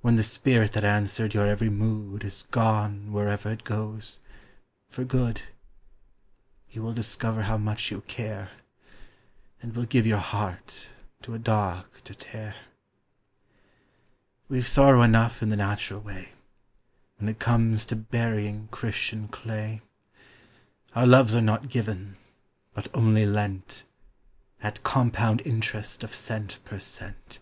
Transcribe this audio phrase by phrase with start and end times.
[0.00, 4.20] When the spirit that answered your every mood Is gone wherever it goes
[4.88, 5.42] for good,
[6.70, 8.52] You will discover how much you care,
[9.60, 10.90] And will give your heart
[11.22, 12.54] to a dog to tear!
[14.48, 16.28] We've sorrow enough in the natural way,
[17.18, 19.82] When it comes to burying Christian clay.
[20.94, 22.14] Our loves are not given,
[22.72, 23.82] but only lent,
[24.62, 27.40] At compound interest of cent per cent.